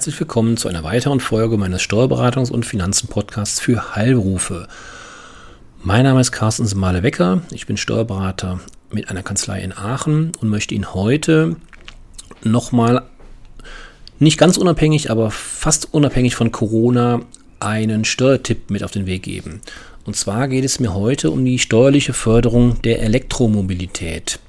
Herzlich 0.00 0.18
willkommen 0.18 0.56
zu 0.56 0.68
einer 0.68 0.82
weiteren 0.82 1.20
Folge 1.20 1.58
meines 1.58 1.82
Steuerberatungs- 1.82 2.50
und 2.50 2.64
Finanzen-Podcasts 2.64 3.60
für 3.60 3.94
Heilberufe. 3.94 4.66
Mein 5.82 6.04
Name 6.04 6.22
ist 6.22 6.32
Carsten 6.32 6.64
Semale-Wecker. 6.64 7.42
Ich 7.50 7.66
bin 7.66 7.76
Steuerberater 7.76 8.60
mit 8.90 9.10
einer 9.10 9.22
Kanzlei 9.22 9.60
in 9.60 9.76
Aachen 9.76 10.32
und 10.40 10.48
möchte 10.48 10.74
Ihnen 10.74 10.94
heute 10.94 11.56
nochmal 12.42 13.02
nicht 14.18 14.38
ganz 14.38 14.56
unabhängig, 14.56 15.10
aber 15.10 15.30
fast 15.30 15.92
unabhängig 15.92 16.34
von 16.34 16.50
Corona 16.50 17.20
einen 17.58 18.06
Steuertipp 18.06 18.70
mit 18.70 18.82
auf 18.82 18.92
den 18.92 19.04
Weg 19.04 19.24
geben. 19.24 19.60
Und 20.06 20.16
zwar 20.16 20.48
geht 20.48 20.64
es 20.64 20.80
mir 20.80 20.94
heute 20.94 21.30
um 21.30 21.44
die 21.44 21.58
steuerliche 21.58 22.14
Förderung 22.14 22.80
der 22.80 23.02
Elektromobilität. 23.02 24.40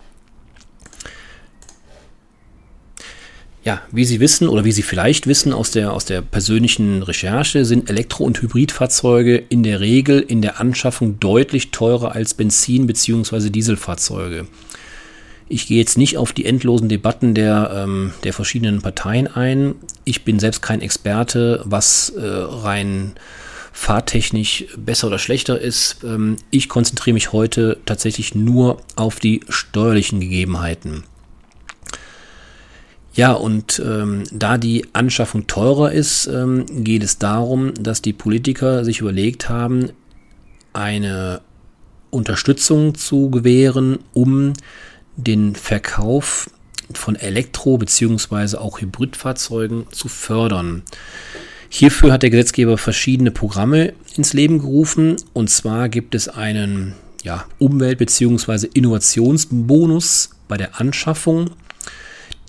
Ja, 3.64 3.82
wie 3.92 4.06
Sie 4.06 4.20
wissen 4.20 4.48
oder 4.48 4.66
wie 4.66 4.72
Sie 4.72 4.82
vielleicht 4.82 5.28
wissen 5.28 5.54
aus 5.54 5.70
der, 5.70 5.94
aus 5.94 6.06
der 6.06 6.22
persönlichen 6.22 7.04
Recherche, 7.04 7.64
sind 7.64 7.92
Elektro- 7.92 8.24
und 8.24 8.42
Hybridfahrzeuge 8.42 9.38
in 9.38 9.62
der 9.62 9.80
Regel 9.80 10.20
in 10.20 10.42
der 10.42 10.60
Anschaffung 10.60 11.20
deutlich 11.20 11.70
teurer 11.70 12.14
als 12.14 12.34
Benzin- 12.34 12.88
bzw. 12.88 13.52
Dieselfahrzeuge. 13.52 14.48
Ich 15.48 15.68
gehe 15.68 15.78
jetzt 15.78 15.98
nicht 15.98 16.18
auf 16.18 16.34
die 16.34 16.46
endlosen 16.46 16.90
Debatten 16.90 17.36
der, 17.36 17.84
ähm, 17.84 18.14
der 18.24 18.34
verschiedenen 18.34 18.82
Parteien 18.82 19.28
ein. 19.28 19.76
Ich 20.06 20.24
bin 20.24 20.40
selbst 20.40 20.62
kein 20.62 20.82
Experte, 20.82 21.62
was 21.66 22.10
äh, 22.10 22.22
rein 22.24 23.14
fahrtechnisch 23.74 24.66
besser 24.78 25.08
oder 25.08 25.20
schlechter 25.20 25.60
ist. 25.60 26.04
Ähm, 26.04 26.38
ich 26.50 26.68
konzentriere 26.68 27.14
mich 27.14 27.32
heute 27.32 27.78
tatsächlich 27.86 28.34
nur 28.34 28.82
auf 28.96 29.20
die 29.20 29.42
steuerlichen 29.50 30.20
Gegebenheiten. 30.20 31.04
Ja, 33.14 33.34
und 33.34 33.82
ähm, 33.86 34.24
da 34.32 34.58
die 34.58 34.86
Anschaffung 34.94 35.46
teurer 35.48 35.92
ist, 35.92 36.28
ähm, 36.28 36.66
geht 36.84 37.04
es 37.04 37.18
darum, 37.18 37.74
dass 37.74 38.02
die 38.02 38.14
Politiker 38.14 38.86
sich 38.86 39.02
überlegt 39.02 39.50
haben, 39.50 39.90
eine 40.74 41.42
Unterstützung 42.10 42.96
zu 42.96 43.30
gewähren, 43.30 44.00
um 44.14 44.54
den 45.18 45.56
Verkauf 45.56 46.50
von 46.94 47.16
Elektro- 47.16 47.78
bzw. 47.78 48.58
auch 48.58 48.80
Hybridfahrzeugen 48.80 49.88
zu 49.92 50.08
fördern. 50.08 50.84
Hierfür 51.70 52.12
hat 52.12 52.24
der 52.24 52.30
Gesetzgeber 52.30 52.78
verschiedene 52.78 53.32
Programme 53.32 53.94
ins 54.16 54.34
Leben 54.34 54.60
gerufen. 54.60 55.16
Und 55.34 55.50
zwar 55.50 55.90
gibt 55.90 56.16
es 56.16 56.28
einen 56.28 56.94
ja, 57.24 57.46
Umwelt- 57.60 57.98
bzw. 57.98 58.68
Innovationsbonus 58.74 60.32
bei 60.48 60.58
der 60.58 60.80
Anschaffung 60.80 61.52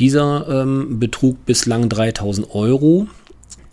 dieser 0.03 0.49
ähm, 0.49 0.99
betrug 0.99 1.47
bislang 1.47 1.89
3000 1.89 2.53
Euro 2.57 3.07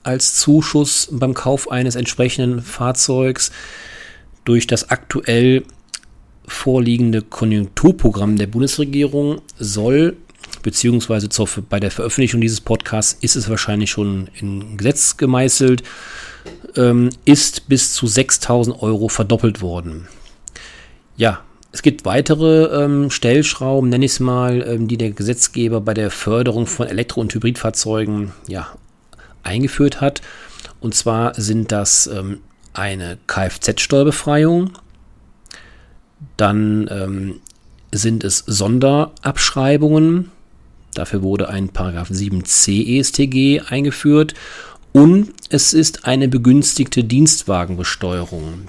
als 0.03 0.35
Zuschuss 0.35 1.07
beim 1.11 1.33
Kauf 1.33 1.71
eines 1.71 1.95
entsprechenden 1.95 2.61
Fahrzeugs. 2.61 3.51
Durch 4.45 4.67
das 4.67 4.91
aktuell 4.91 5.63
vorliegende 6.47 7.23
Konjunkturprogramm 7.23 8.37
der 8.37 8.45
Bundesregierung 8.45 9.41
soll, 9.57 10.17
beziehungsweise 10.61 11.29
zur, 11.29 11.47
bei 11.67 11.79
der 11.79 11.89
Veröffentlichung 11.89 12.41
dieses 12.41 12.61
Podcasts 12.61 13.17
ist 13.21 13.35
es 13.35 13.49
wahrscheinlich 13.49 13.89
schon 13.89 14.29
in 14.39 14.77
Gesetz 14.77 15.17
gemeißelt, 15.17 15.81
ähm, 16.75 17.09
ist 17.25 17.67
bis 17.67 17.93
zu 17.93 18.05
6000 18.05 18.83
Euro 18.83 19.07
verdoppelt 19.07 19.61
worden. 19.61 20.07
Ja, 21.17 21.41
es 21.71 21.81
gibt 21.81 22.05
weitere 22.05 22.83
ähm, 22.83 23.11
Stellschrauben, 23.11 23.89
nenne 23.89 24.05
ich 24.05 24.13
es 24.13 24.19
mal, 24.19 24.65
ähm, 24.67 24.87
die 24.87 24.97
der 24.97 25.11
Gesetzgeber 25.11 25.81
bei 25.81 25.93
der 25.93 26.09
Förderung 26.09 26.65
von 26.65 26.87
Elektro- 26.87 27.21
und 27.21 27.33
Hybridfahrzeugen 27.33 28.31
ja, 28.47 28.67
eingeführt 29.43 30.01
hat. 30.01 30.21
Und 30.79 30.95
zwar 30.95 31.35
sind 31.35 31.71
das 31.71 32.07
ähm, 32.07 32.39
eine 32.73 33.17
Kfz-Steuerbefreiung, 33.27 34.71
dann 36.37 36.89
ähm, 36.91 37.39
sind 37.91 38.23
es 38.23 38.39
Sonderabschreibungen, 38.47 40.31
dafür 40.95 41.21
wurde 41.21 41.49
ein 41.49 41.69
Paragraph 41.69 42.09
7c 42.09 42.99
ESTG 42.99 43.61
eingeführt 43.67 44.33
und 44.91 45.33
es 45.49 45.73
ist 45.73 46.05
eine 46.05 46.27
begünstigte 46.27 47.03
Dienstwagenbesteuerung. 47.03 48.67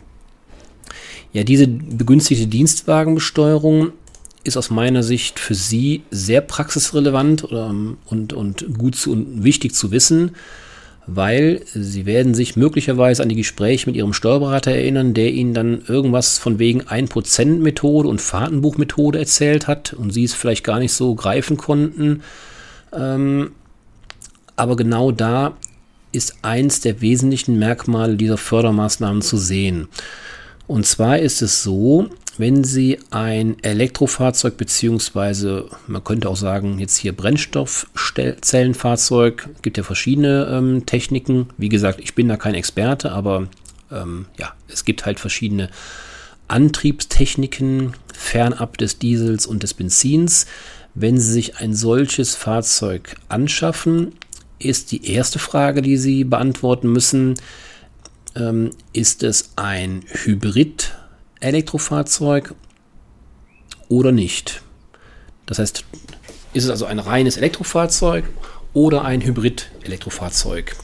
Ja, 1.32 1.44
diese 1.44 1.68
begünstigte 1.68 2.46
Dienstwagenbesteuerung 2.46 3.92
ist 4.42 4.56
aus 4.56 4.70
meiner 4.70 5.02
Sicht 5.02 5.38
für 5.38 5.54
Sie 5.54 6.02
sehr 6.10 6.40
praxisrelevant 6.40 7.44
oder, 7.44 7.74
und, 8.06 8.32
und 8.32 8.78
gut 8.78 8.96
zu, 8.96 9.12
und 9.12 9.44
wichtig 9.44 9.74
zu 9.74 9.90
wissen, 9.90 10.32
weil 11.06 11.62
Sie 11.74 12.06
werden 12.06 12.34
sich 12.34 12.56
möglicherweise 12.56 13.22
an 13.22 13.28
die 13.28 13.36
Gespräche 13.36 13.86
mit 13.86 13.96
Ihrem 13.96 14.12
Steuerberater 14.12 14.72
erinnern, 14.72 15.14
der 15.14 15.32
Ihnen 15.32 15.54
dann 15.54 15.82
irgendwas 15.86 16.38
von 16.38 16.58
wegen 16.58 16.82
1%-Methode 16.82 18.08
und 18.08 18.20
Fahrtenbuchmethode 18.20 19.18
erzählt 19.18 19.66
hat 19.66 19.92
und 19.92 20.12
Sie 20.12 20.24
es 20.24 20.34
vielleicht 20.34 20.64
gar 20.64 20.78
nicht 20.78 20.92
so 20.92 21.14
greifen 21.14 21.56
konnten. 21.56 22.22
Ähm, 22.92 23.52
aber 24.56 24.76
genau 24.76 25.12
da 25.12 25.56
ist 26.12 26.38
eins 26.42 26.80
der 26.80 27.00
wesentlichen 27.00 27.58
Merkmale 27.58 28.16
dieser 28.16 28.36
Fördermaßnahmen 28.36 29.22
zu 29.22 29.36
sehen. 29.36 29.88
Und 30.70 30.86
zwar 30.86 31.18
ist 31.18 31.42
es 31.42 31.64
so, 31.64 32.08
wenn 32.38 32.62
Sie 32.62 33.00
ein 33.10 33.56
Elektrofahrzeug 33.60 34.56
beziehungsweise 34.56 35.68
man 35.88 36.04
könnte 36.04 36.28
auch 36.28 36.36
sagen 36.36 36.78
jetzt 36.78 36.96
hier 36.96 37.12
Brennstoffzellenfahrzeug, 37.12 39.48
gibt 39.62 39.78
ja 39.78 39.82
verschiedene 39.82 40.46
ähm, 40.48 40.86
Techniken. 40.86 41.48
Wie 41.58 41.70
gesagt, 41.70 41.98
ich 41.98 42.14
bin 42.14 42.28
da 42.28 42.36
kein 42.36 42.54
Experte, 42.54 43.10
aber 43.10 43.48
ähm, 43.90 44.26
ja, 44.38 44.52
es 44.68 44.84
gibt 44.84 45.06
halt 45.06 45.18
verschiedene 45.18 45.70
Antriebstechniken 46.46 47.94
fernab 48.14 48.78
des 48.78 49.00
Diesels 49.00 49.46
und 49.46 49.64
des 49.64 49.74
Benzins. 49.74 50.46
Wenn 50.94 51.18
Sie 51.18 51.32
sich 51.32 51.56
ein 51.56 51.74
solches 51.74 52.36
Fahrzeug 52.36 53.16
anschaffen, 53.28 54.12
ist 54.60 54.92
die 54.92 55.10
erste 55.10 55.40
Frage, 55.40 55.82
die 55.82 55.96
Sie 55.96 56.22
beantworten 56.22 56.92
müssen, 56.92 57.34
ähm, 58.36 58.70
ist 58.92 59.22
es 59.22 59.52
ein 59.56 60.04
Hybrid-Elektrofahrzeug 60.06 62.54
oder 63.88 64.12
nicht? 64.12 64.60
Das 65.46 65.58
heißt, 65.58 65.84
ist 66.52 66.64
es 66.64 66.70
also 66.70 66.84
ein 66.86 66.98
reines 66.98 67.36
Elektrofahrzeug 67.36 68.24
oder 68.72 69.04
ein 69.04 69.22
Hybrid-Elektrofahrzeug? 69.22 70.74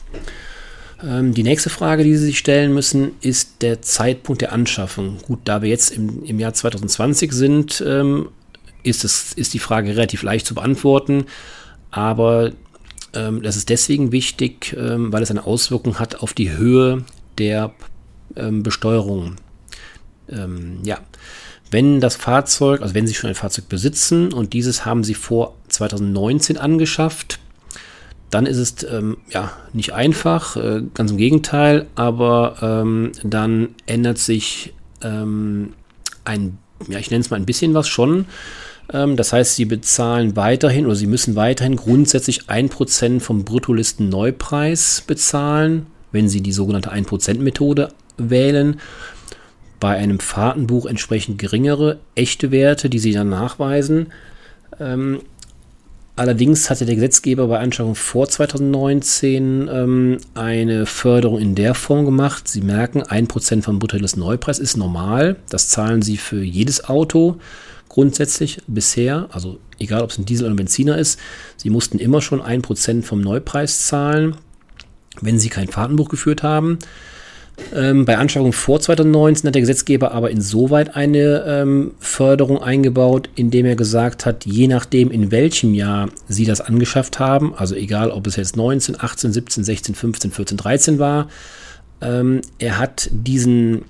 Ähm, 1.03 1.33
die 1.33 1.43
nächste 1.43 1.69
Frage, 1.69 2.03
die 2.03 2.15
Sie 2.15 2.25
sich 2.25 2.39
stellen 2.39 2.73
müssen, 2.73 3.11
ist 3.21 3.61
der 3.61 3.81
Zeitpunkt 3.81 4.41
der 4.41 4.51
Anschaffung. 4.51 5.17
Gut, 5.21 5.39
da 5.45 5.61
wir 5.61 5.69
jetzt 5.69 5.91
im, 5.91 6.23
im 6.23 6.39
Jahr 6.39 6.53
2020 6.53 7.31
sind, 7.31 7.83
ähm, 7.85 8.29
ist, 8.83 9.03
es, 9.03 9.33
ist 9.33 9.53
die 9.53 9.59
Frage 9.59 9.89
relativ 9.89 10.23
leicht 10.23 10.45
zu 10.45 10.55
beantworten. 10.55 11.25
Aber 11.91 12.51
ähm, 13.13 13.41
das 13.41 13.55
ist 13.55 13.69
deswegen 13.69 14.11
wichtig, 14.11 14.75
ähm, 14.77 15.11
weil 15.11 15.23
es 15.23 15.31
eine 15.31 15.45
Auswirkung 15.45 15.99
hat 15.99 16.15
auf 16.15 16.33
die 16.33 16.51
Höhe 16.51 17.03
der 17.37 17.73
ähm, 18.35 18.63
Besteuerung. 18.63 19.35
Ähm, 20.29 20.79
ja, 20.83 20.99
wenn 21.71 21.99
das 21.99 22.15
Fahrzeug, 22.15 22.81
also 22.81 22.93
wenn 22.93 23.07
Sie 23.07 23.13
schon 23.13 23.29
ein 23.29 23.35
Fahrzeug 23.35 23.69
besitzen 23.69 24.31
und 24.33 24.53
dieses 24.53 24.85
haben 24.85 25.03
Sie 25.03 25.13
vor 25.13 25.55
2019 25.67 26.57
angeschafft, 26.57 27.39
dann 28.29 28.45
ist 28.45 28.57
es 28.57 28.83
ähm, 28.89 29.17
ja 29.29 29.51
nicht 29.73 29.93
einfach, 29.93 30.57
äh, 30.57 30.83
ganz 30.93 31.11
im 31.11 31.17
Gegenteil, 31.17 31.87
aber 31.95 32.57
ähm, 32.61 33.11
dann 33.23 33.69
ändert 33.85 34.17
sich 34.17 34.73
ähm, 35.01 35.73
ein, 36.25 36.57
ja, 36.89 36.99
ich 36.99 37.09
nenne 37.09 37.21
es 37.21 37.29
mal 37.29 37.37
ein 37.37 37.45
bisschen 37.45 37.73
was 37.73 37.87
schon. 37.87 38.25
Ähm, 38.91 39.15
das 39.15 39.31
heißt, 39.31 39.55
Sie 39.55 39.65
bezahlen 39.65 40.35
weiterhin 40.35 40.85
oder 40.85 40.95
Sie 40.95 41.07
müssen 41.07 41.35
weiterhin 41.35 41.77
grundsätzlich 41.77 42.43
1% 42.43 43.21
vom 43.21 43.45
Bruttolisten-Neupreis 43.45 45.03
bezahlen 45.07 45.87
wenn 46.11 46.29
Sie 46.29 46.41
die 46.41 46.51
sogenannte 46.51 46.91
1%-Methode 46.91 47.89
wählen. 48.17 48.79
Bei 49.79 49.95
einem 49.95 50.19
Fahrtenbuch 50.19 50.85
entsprechend 50.85 51.37
geringere 51.37 51.99
echte 52.15 52.51
Werte, 52.51 52.89
die 52.89 52.99
Sie 52.99 53.11
dann 53.11 53.29
nachweisen. 53.29 54.07
Ähm, 54.79 55.19
allerdings 56.15 56.69
hatte 56.69 56.85
der 56.85 56.95
Gesetzgeber 56.95 57.47
bei 57.47 57.59
Anschaffung 57.59 57.93
vor 57.93 58.27
2019 58.27 59.69
ähm, 59.71 60.17
eine 60.33 60.87
Förderung 60.87 61.39
in 61.39 61.53
der 61.53 61.75
Form 61.75 62.05
gemacht. 62.05 62.47
Sie 62.47 62.61
merken, 62.61 63.03
1% 63.03 63.61
vom 63.61 63.77
Bruttoinlandsneupreis 63.77 64.57
ist 64.57 64.77
normal. 64.77 65.35
Das 65.49 65.69
zahlen 65.69 66.01
Sie 66.01 66.17
für 66.17 66.41
jedes 66.41 66.85
Auto 66.85 67.37
grundsätzlich 67.87 68.59
bisher, 68.67 69.29
also 69.31 69.59
egal 69.79 70.01
ob 70.01 70.11
es 70.11 70.17
ein 70.17 70.25
Diesel 70.25 70.45
oder 70.45 70.53
ein 70.53 70.57
Benziner 70.57 70.97
ist. 70.97 71.19
Sie 71.55 71.69
mussten 71.69 71.99
immer 71.99 72.21
schon 72.21 72.41
1% 72.41 73.03
vom 73.03 73.21
Neupreis 73.21 73.87
zahlen 73.87 74.35
wenn 75.21 75.39
Sie 75.39 75.49
kein 75.49 75.67
Fahrtenbuch 75.67 76.09
geführt 76.09 76.43
haben. 76.43 76.79
Ähm, 77.73 78.05
bei 78.05 78.17
Anschaffung 78.17 78.53
vor 78.53 78.79
2019 78.79 79.47
hat 79.47 79.55
der 79.55 79.61
Gesetzgeber 79.61 80.11
aber 80.11 80.29
insoweit 80.29 80.95
eine 80.95 81.43
ähm, 81.47 81.95
Förderung 81.99 82.61
eingebaut, 82.61 83.29
indem 83.35 83.65
er 83.65 83.75
gesagt 83.75 84.25
hat, 84.25 84.45
je 84.45 84.67
nachdem, 84.67 85.09
in 85.09 85.31
welchem 85.31 85.73
Jahr 85.73 86.09
Sie 86.27 86.45
das 86.45 86.61
angeschafft 86.61 87.19
haben, 87.19 87.55
also 87.55 87.75
egal, 87.75 88.11
ob 88.11 88.27
es 88.27 88.35
jetzt 88.35 88.55
19, 88.55 89.01
18, 89.01 89.33
17, 89.33 89.63
16, 89.63 89.95
15, 89.95 90.31
14, 90.31 90.57
13 90.57 90.99
war, 90.99 91.29
ähm, 91.99 92.41
er 92.59 92.77
hat 92.77 93.09
diesen, 93.11 93.85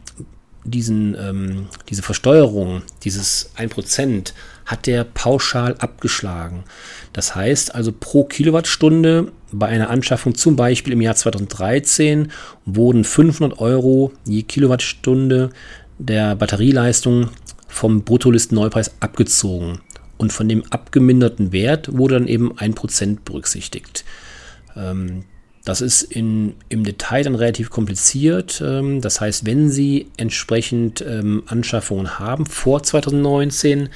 diesen, 0.64 1.16
ähm, 1.20 1.68
diese 1.90 2.04
Versteuerung, 2.04 2.84
dieses 3.04 3.52
1%, 3.58 4.34
hat 4.66 4.88
der 4.88 5.04
pauschal 5.04 5.76
abgeschlagen. 5.80 6.64
Das 7.12 7.36
heißt 7.36 7.76
also 7.76 7.92
pro 7.92 8.24
Kilowattstunde 8.24 9.32
bei 9.52 9.68
einer 9.68 9.90
Anschaffung 9.90 10.36
zum 10.36 10.56
Beispiel 10.56 10.94
im 10.94 11.02
Jahr 11.02 11.16
2013 11.16 12.32
wurden 12.66 13.04
500 13.04 13.60
Euro 13.60 14.12
je 14.26 14.44
Kilowattstunde 14.44 15.50
der 16.00 16.36
Batterieleistung 16.36 17.30
vom 17.68 18.04
Bruttolistenneupreis 18.04 18.92
abgezogen. 19.00 19.80
Und 20.18 20.34
von 20.34 20.50
dem 20.50 20.64
abgeminderten 20.72 21.52
Wert 21.52 21.96
wurde 21.96 22.16
dann 22.16 22.28
eben 22.28 22.54
1% 22.54 23.20
berücksichtigt. 23.24 24.04
Ähm, 24.76 25.26
das 25.64 25.82
ist 25.82 26.02
in, 26.04 26.56
im 26.70 26.86
Detail 26.86 27.24
dann 27.24 27.36
relativ 27.36 27.70
kompliziert. 27.70 28.64
Ähm, 28.66 29.02
das 29.02 29.22
heißt, 29.22 29.46
wenn 29.46 29.70
Sie 29.70 30.08
entsprechend 30.18 31.02
ähm, 31.02 31.44
Anschaffungen 31.48 32.20
haben 32.20 32.46
vor 32.46 32.84
2019, 32.84 33.90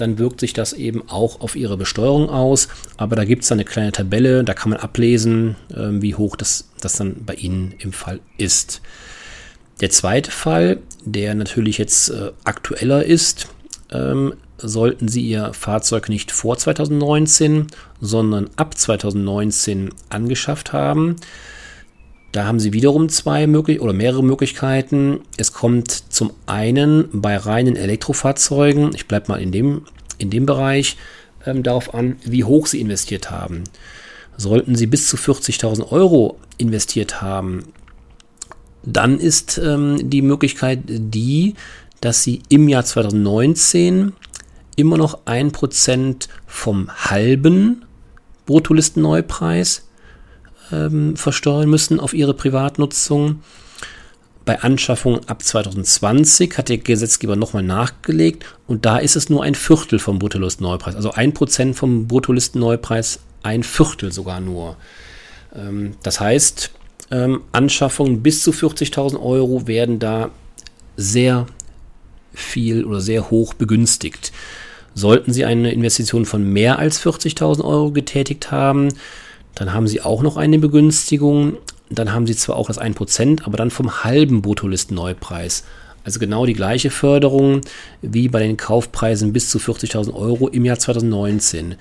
dann 0.00 0.18
wirkt 0.18 0.40
sich 0.40 0.52
das 0.52 0.72
eben 0.72 1.08
auch 1.08 1.40
auf 1.40 1.56
Ihre 1.56 1.76
Besteuerung 1.76 2.28
aus. 2.28 2.68
Aber 2.96 3.16
da 3.16 3.24
gibt 3.24 3.44
es 3.44 3.52
eine 3.52 3.64
kleine 3.64 3.92
Tabelle, 3.92 4.44
da 4.44 4.54
kann 4.54 4.70
man 4.70 4.80
ablesen, 4.80 5.56
ähm, 5.76 6.02
wie 6.02 6.14
hoch 6.14 6.36
das, 6.36 6.68
das 6.80 6.96
dann 6.96 7.24
bei 7.24 7.34
Ihnen 7.34 7.74
im 7.78 7.92
Fall 7.92 8.20
ist. 8.36 8.80
Der 9.80 9.90
zweite 9.90 10.30
Fall, 10.30 10.78
der 11.04 11.34
natürlich 11.34 11.78
jetzt 11.78 12.10
äh, 12.10 12.32
aktueller 12.44 13.04
ist, 13.04 13.48
ähm, 13.90 14.34
sollten 14.58 15.08
Sie 15.08 15.22
Ihr 15.22 15.52
Fahrzeug 15.54 16.08
nicht 16.08 16.32
vor 16.32 16.58
2019, 16.58 17.68
sondern 18.00 18.50
ab 18.56 18.76
2019 18.76 19.90
angeschafft 20.10 20.72
haben. 20.72 21.16
Da 22.32 22.44
haben 22.44 22.60
Sie 22.60 22.72
wiederum 22.72 23.08
zwei 23.08 23.46
möglich 23.46 23.80
oder 23.80 23.92
mehrere 23.92 24.22
Möglichkeiten. 24.22 25.20
Es 25.36 25.52
kommt 25.52 25.90
zum 25.90 26.32
einen 26.46 27.08
bei 27.12 27.36
reinen 27.36 27.74
Elektrofahrzeugen, 27.74 28.94
ich 28.94 29.08
bleibe 29.08 29.32
mal 29.32 29.42
in 29.42 29.50
dem, 29.50 29.82
in 30.18 30.30
dem 30.30 30.46
Bereich, 30.46 30.96
ähm, 31.44 31.62
darauf 31.62 31.92
an, 31.94 32.16
wie 32.24 32.44
hoch 32.44 32.66
Sie 32.66 32.80
investiert 32.80 33.30
haben. 33.30 33.64
Sollten 34.36 34.76
Sie 34.76 34.86
bis 34.86 35.08
zu 35.08 35.16
40.000 35.16 35.90
Euro 35.90 36.38
investiert 36.56 37.20
haben, 37.20 37.64
dann 38.84 39.18
ist 39.18 39.58
ähm, 39.58 40.08
die 40.08 40.22
Möglichkeit 40.22 40.80
die, 40.86 41.54
dass 42.00 42.22
Sie 42.22 42.42
im 42.48 42.68
Jahr 42.68 42.84
2019 42.84 44.12
immer 44.76 44.96
noch 44.96 45.26
1% 45.26 46.28
vom 46.46 46.88
halben 46.90 47.84
Bruttolistenneupreis 48.46 49.89
ähm, 50.72 51.16
versteuern 51.16 51.68
müssen 51.68 52.00
auf 52.00 52.14
ihre 52.14 52.34
Privatnutzung. 52.34 53.42
Bei 54.44 54.62
Anschaffung 54.62 55.20
ab 55.28 55.42
2020 55.42 56.56
hat 56.56 56.70
der 56.70 56.78
Gesetzgeber 56.78 57.36
nochmal 57.36 57.62
nachgelegt 57.62 58.44
und 58.66 58.86
da 58.86 58.98
ist 58.98 59.14
es 59.14 59.28
nur 59.28 59.42
ein 59.42 59.54
Viertel 59.54 59.98
vom 59.98 60.18
Bruttolistenneupreis. 60.18 60.96
Also 60.96 61.12
1% 61.12 61.74
vom 61.74 62.08
Bruttolistenneupreis, 62.08 63.20
ein 63.42 63.62
Viertel 63.62 64.12
sogar 64.12 64.40
nur. 64.40 64.76
Ähm, 65.54 65.92
das 66.02 66.20
heißt, 66.20 66.70
ähm, 67.10 67.42
Anschaffungen 67.52 68.22
bis 68.22 68.42
zu 68.42 68.52
40.000 68.52 69.20
Euro 69.20 69.66
werden 69.66 69.98
da 69.98 70.30
sehr 70.96 71.46
viel 72.32 72.84
oder 72.84 73.00
sehr 73.00 73.30
hoch 73.30 73.54
begünstigt. 73.54 74.32
Sollten 74.94 75.32
Sie 75.32 75.44
eine 75.44 75.72
Investition 75.72 76.24
von 76.24 76.44
mehr 76.44 76.78
als 76.78 77.04
40.000 77.04 77.64
Euro 77.64 77.92
getätigt 77.92 78.50
haben, 78.50 78.88
dann 79.54 79.72
haben 79.72 79.86
Sie 79.86 80.00
auch 80.00 80.22
noch 80.22 80.36
eine 80.36 80.58
Begünstigung. 80.58 81.56
Dann 81.90 82.12
haben 82.12 82.26
Sie 82.26 82.36
zwar 82.36 82.56
auch 82.56 82.68
das 82.68 82.80
1%, 82.80 83.44
aber 83.44 83.56
dann 83.56 83.70
vom 83.70 84.04
halben 84.04 84.42
Bruttolistenneupreis. 84.42 85.64
Also 86.04 86.18
genau 86.18 86.46
die 86.46 86.54
gleiche 86.54 86.90
Förderung 86.90 87.60
wie 88.00 88.28
bei 88.28 88.40
den 88.40 88.56
Kaufpreisen 88.56 89.32
bis 89.32 89.50
zu 89.50 89.58
40.000 89.58 90.14
Euro 90.14 90.48
im 90.48 90.64
Jahr 90.64 90.78
2019. 90.78 91.74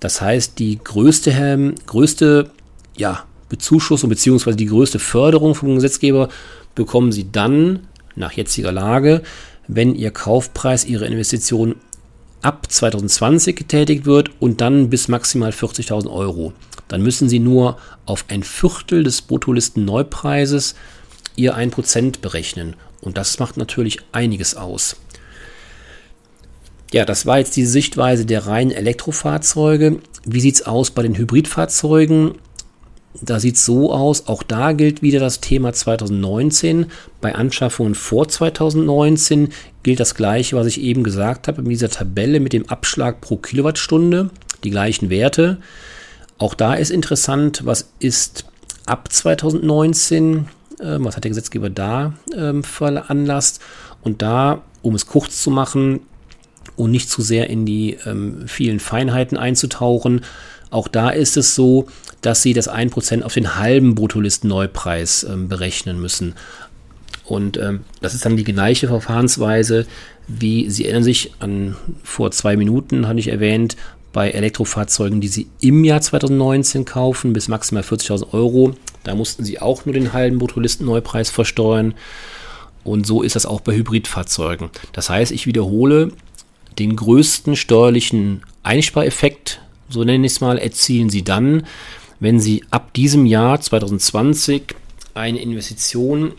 Das 0.00 0.20
heißt, 0.20 0.58
die 0.58 0.78
größte, 0.82 1.74
größte 1.86 2.50
ja, 2.96 3.24
Bezuschussung 3.48 4.10
bzw. 4.10 4.54
die 4.54 4.66
größte 4.66 4.98
Förderung 4.98 5.54
vom 5.54 5.74
Gesetzgeber 5.74 6.28
bekommen 6.74 7.12
Sie 7.12 7.30
dann 7.30 7.80
nach 8.14 8.32
jetziger 8.32 8.72
Lage, 8.72 9.22
wenn 9.68 9.94
Ihr 9.94 10.10
Kaufpreis, 10.10 10.84
Ihre 10.84 11.06
Investition 11.06 11.76
ab 12.42 12.70
2020 12.70 13.56
getätigt 13.56 14.06
wird 14.06 14.30
und 14.40 14.60
dann 14.60 14.90
bis 14.90 15.08
maximal 15.08 15.50
40.000 15.50 16.10
Euro. 16.10 16.52
Dann 16.88 17.02
müssen 17.02 17.28
Sie 17.28 17.38
nur 17.38 17.78
auf 18.04 18.24
ein 18.28 18.42
Viertel 18.42 19.02
des 19.02 19.22
Bruttolisten-Neupreises 19.22 20.74
Ihr 21.34 21.56
1% 21.56 22.20
berechnen. 22.20 22.76
Und 23.00 23.18
das 23.18 23.38
macht 23.38 23.56
natürlich 23.56 23.98
einiges 24.12 24.56
aus. 24.56 24.96
Ja, 26.92 27.04
das 27.04 27.26
war 27.26 27.38
jetzt 27.38 27.56
die 27.56 27.66
Sichtweise 27.66 28.24
der 28.24 28.46
reinen 28.46 28.70
Elektrofahrzeuge. 28.70 29.98
Wie 30.24 30.40
sieht 30.40 30.54
es 30.54 30.66
aus 30.66 30.92
bei 30.92 31.02
den 31.02 31.16
Hybridfahrzeugen? 31.16 32.36
Da 33.22 33.40
sieht 33.40 33.56
es 33.56 33.64
so 33.64 33.92
aus, 33.92 34.26
auch 34.26 34.42
da 34.42 34.72
gilt 34.72 35.02
wieder 35.02 35.20
das 35.20 35.40
Thema 35.40 35.72
2019. 35.72 36.86
Bei 37.20 37.34
Anschaffungen 37.34 37.94
vor 37.94 38.28
2019 38.28 39.50
gilt 39.82 40.00
das 40.00 40.14
gleiche, 40.14 40.56
was 40.56 40.66
ich 40.66 40.80
eben 40.80 41.02
gesagt 41.02 41.48
habe, 41.48 41.62
in 41.62 41.68
dieser 41.68 41.88
Tabelle 41.88 42.40
mit 42.40 42.52
dem 42.52 42.68
Abschlag 42.68 43.20
pro 43.20 43.36
Kilowattstunde, 43.36 44.30
die 44.64 44.70
gleichen 44.70 45.10
Werte. 45.10 45.58
Auch 46.38 46.54
da 46.54 46.74
ist 46.74 46.90
interessant, 46.90 47.62
was 47.64 47.90
ist 47.98 48.44
ab 48.84 49.10
2019, 49.10 50.48
äh, 50.78 50.96
was 50.98 51.16
hat 51.16 51.24
der 51.24 51.30
Gesetzgeber 51.30 51.70
da 51.70 52.14
äh, 52.34 52.62
veranlasst. 52.62 53.60
Und 54.02 54.22
da, 54.22 54.62
um 54.82 54.94
es 54.94 55.06
kurz 55.06 55.42
zu 55.42 55.50
machen 55.50 56.00
und 56.76 56.90
nicht 56.90 57.10
zu 57.10 57.22
sehr 57.22 57.48
in 57.48 57.64
die 57.64 57.96
ähm, 58.06 58.44
vielen 58.46 58.80
Feinheiten 58.80 59.38
einzutauchen, 59.38 60.22
auch 60.70 60.88
da 60.88 61.10
ist 61.10 61.36
es 61.36 61.54
so, 61.54 61.86
dass 62.20 62.42
sie 62.42 62.52
das 62.52 62.68
1% 62.68 63.22
auf 63.22 63.34
den 63.34 63.56
halben 63.56 63.94
Bruttolistenneupreis 63.94 65.24
ähm, 65.24 65.48
berechnen 65.48 66.00
müssen. 66.00 66.34
Und 67.24 67.56
ähm, 67.56 67.80
das 68.00 68.14
ist 68.14 68.24
dann 68.24 68.36
die 68.36 68.44
gleiche 68.44 68.88
Verfahrensweise, 68.88 69.86
wie 70.28 70.70
Sie 70.70 70.84
erinnern 70.84 71.04
sich 71.04 71.32
an 71.38 71.76
vor 72.02 72.30
zwei 72.30 72.56
Minuten, 72.56 73.06
hatte 73.06 73.20
ich 73.20 73.28
erwähnt, 73.28 73.76
bei 74.12 74.30
Elektrofahrzeugen, 74.30 75.20
die 75.20 75.28
Sie 75.28 75.48
im 75.60 75.84
Jahr 75.84 76.00
2019 76.00 76.84
kaufen, 76.84 77.32
bis 77.32 77.48
maximal 77.48 77.82
40.000 77.82 78.32
Euro. 78.32 78.74
Da 79.04 79.14
mussten 79.14 79.44
Sie 79.44 79.60
auch 79.60 79.84
nur 79.84 79.92
den 79.92 80.12
halben 80.12 80.38
Bruttolistenneupreis 80.38 81.30
versteuern. 81.30 81.94
Und 82.82 83.06
so 83.06 83.22
ist 83.22 83.36
das 83.36 83.46
auch 83.46 83.60
bei 83.60 83.74
Hybridfahrzeugen. 83.74 84.70
Das 84.92 85.10
heißt, 85.10 85.32
ich 85.32 85.46
wiederhole, 85.46 86.12
den 86.78 86.96
größten 86.96 87.56
steuerlichen 87.56 88.42
Einspareffekt, 88.62 89.60
so 89.88 90.04
nenne 90.04 90.26
ich 90.26 90.32
es 90.32 90.40
mal, 90.40 90.58
erzielen 90.58 91.10
Sie 91.10 91.22
dann, 91.22 91.66
wenn 92.20 92.40
Sie 92.40 92.64
ab 92.70 92.94
diesem 92.94 93.26
Jahr 93.26 93.60
2020 93.60 94.74
eine 95.14 95.40
Investition 95.40 96.32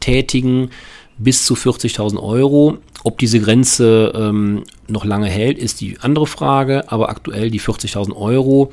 tätigen 0.00 0.70
bis 1.18 1.44
zu 1.44 1.54
40.000 1.54 2.20
Euro. 2.22 2.78
Ob 3.04 3.18
diese 3.18 3.40
Grenze 3.40 4.12
ähm, 4.14 4.64
noch 4.88 5.04
lange 5.04 5.28
hält, 5.28 5.58
ist 5.58 5.80
die 5.80 5.98
andere 6.00 6.26
Frage, 6.26 6.90
aber 6.90 7.08
aktuell 7.10 7.50
die 7.50 7.60
40.000 7.60 8.14
Euro. 8.16 8.72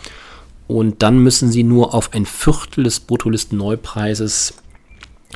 Und 0.67 1.01
dann 1.01 1.19
müssen 1.19 1.51
Sie 1.51 1.63
nur 1.63 1.93
auf 1.93 2.13
ein 2.13 2.25
Viertel 2.25 2.85
des 2.85 3.01
Bruttolistennneupreises 3.01 4.53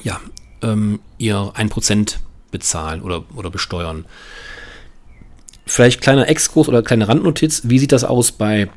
ja, 0.04 0.20
ähm, 0.62 1.00
Ihr 1.18 1.36
1% 1.36 2.18
bezahlen 2.52 3.02
oder, 3.02 3.24
oder 3.36 3.50
besteuern. 3.50 4.06
Vielleicht 5.76 6.00
kleiner 6.00 6.30
Exkurs 6.30 6.70
oder 6.70 6.82
kleine 6.84 7.10
Randnotiz. 7.10 7.64
Wie 7.66 7.80
sieht 7.80 7.92
das 7.92 8.06
aus 8.06 8.32
bei 8.32 8.70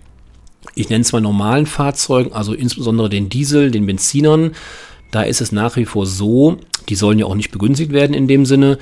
ich 0.74 0.88
nenne 0.88 1.02
es 1.02 1.12
mal 1.12 1.20
normalen 1.20 1.66
Fahrzeugen, 1.66 2.32
also 2.32 2.54
insbesondere 2.54 3.08
den 3.08 3.28
Diesel, 3.28 3.70
den 3.70 3.86
Benzinern, 3.86 4.56
da 5.12 5.22
ist 5.22 5.40
es 5.40 5.52
nach 5.52 5.76
wie 5.76 5.84
vor 5.84 6.06
so, 6.06 6.56
die 6.88 6.96
sollen 6.96 7.20
ja 7.20 7.26
auch 7.26 7.36
nicht 7.36 7.52
begünstigt 7.52 7.92
werden 7.92 8.14
in 8.14 8.26
dem 8.26 8.44
Sinne, 8.44 8.78